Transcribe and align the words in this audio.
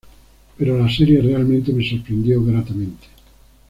Pero 0.57 0.79
la 0.79 0.89
serie 0.89 1.21
realmente 1.21 1.71
me 1.71 1.87
sorprendió 1.87 2.43
gratamente. 2.43 3.05